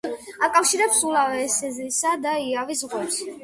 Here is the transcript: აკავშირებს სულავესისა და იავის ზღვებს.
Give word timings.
აკავშირებს 0.47 0.97
სულავესისა 1.03 2.17
და 2.27 2.35
იავის 2.49 2.85
ზღვებს. 2.87 3.25